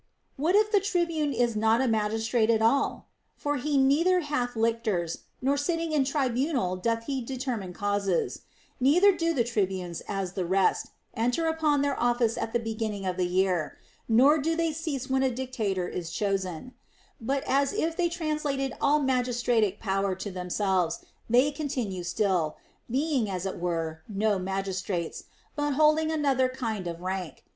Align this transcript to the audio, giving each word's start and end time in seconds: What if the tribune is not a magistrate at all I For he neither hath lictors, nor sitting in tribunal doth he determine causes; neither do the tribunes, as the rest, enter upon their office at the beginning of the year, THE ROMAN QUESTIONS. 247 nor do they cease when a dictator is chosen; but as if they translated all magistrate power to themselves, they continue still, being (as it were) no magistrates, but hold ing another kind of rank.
What 0.35 0.55
if 0.55 0.71
the 0.71 0.79
tribune 0.79 1.31
is 1.31 1.55
not 1.55 1.79
a 1.79 1.87
magistrate 1.87 2.49
at 2.49 2.63
all 2.63 3.05
I 3.05 3.39
For 3.39 3.57
he 3.57 3.77
neither 3.77 4.21
hath 4.21 4.55
lictors, 4.55 5.25
nor 5.43 5.57
sitting 5.57 5.91
in 5.91 6.05
tribunal 6.05 6.75
doth 6.75 7.03
he 7.03 7.21
determine 7.21 7.71
causes; 7.71 8.41
neither 8.79 9.15
do 9.15 9.31
the 9.31 9.43
tribunes, 9.43 10.01
as 10.07 10.33
the 10.33 10.43
rest, 10.43 10.87
enter 11.13 11.45
upon 11.45 11.83
their 11.83 11.99
office 12.01 12.35
at 12.35 12.51
the 12.51 12.57
beginning 12.57 13.05
of 13.05 13.15
the 13.15 13.27
year, 13.27 13.77
THE 14.09 14.15
ROMAN 14.15 14.41
QUESTIONS. 14.41 14.55
247 15.05 15.13
nor 15.13 15.21
do 15.21 15.29
they 15.29 15.35
cease 15.35 15.37
when 15.37 15.69
a 15.69 15.69
dictator 15.71 15.87
is 15.87 16.09
chosen; 16.09 16.73
but 17.21 17.43
as 17.45 17.71
if 17.71 17.95
they 17.95 18.09
translated 18.09 18.73
all 18.81 18.99
magistrate 18.99 19.79
power 19.79 20.15
to 20.15 20.31
themselves, 20.31 21.05
they 21.29 21.51
continue 21.51 22.01
still, 22.03 22.57
being 22.89 23.29
(as 23.29 23.45
it 23.45 23.59
were) 23.59 24.01
no 24.09 24.39
magistrates, 24.39 25.25
but 25.55 25.75
hold 25.75 25.99
ing 25.99 26.11
another 26.11 26.49
kind 26.49 26.87
of 26.87 27.01
rank. 27.01 27.43